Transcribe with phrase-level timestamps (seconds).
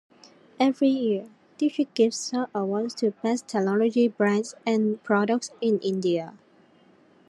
[0.59, 1.29] Every year,
[1.59, 6.33] "Digit" gives out awards to best technology brands and products in India.